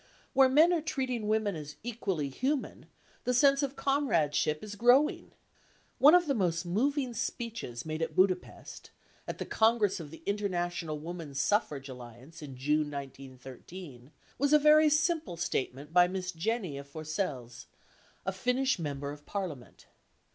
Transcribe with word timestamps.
Where 0.33 0.49
men 0.49 0.73
are 0.73 0.81
treating 0.81 1.27
women 1.27 1.55
as 1.55 1.75
equally 1.83 2.27
human, 2.29 2.87
the 3.23 3.35
sense 3.35 3.61
of 3.61 3.75
comradeship 3.75 4.63
is 4.63 4.73
growing. 4.73 5.31
One 5.99 6.15
of 6.15 6.25
the 6.25 6.33
most 6.33 6.65
moving 6.65 7.13
speeches 7.13 7.85
made 7.85 8.01
at 8.01 8.15
Budapest, 8.15 8.89
at 9.27 9.37
the 9.37 9.45
Congress 9.45 9.99
of 9.99 10.09
the 10.09 10.23
International 10.25 10.97
Woman 10.97 11.35
Suffrage 11.35 11.87
Alliance 11.87 12.41
in 12.41 12.57
June 12.57 12.89
1913, 12.89 14.09
was 14.39 14.53
a 14.53 14.57
very 14.57 14.89
simple 14.89 15.37
statement 15.37 15.93
by 15.93 16.07
Miss 16.07 16.31
Jenny 16.31 16.79
af 16.79 16.87
Forselles, 16.91 17.67
a 18.25 18.31
Finnish 18.31 18.79
Member 18.79 19.11
of 19.11 19.27
Parliament. 19.27 19.85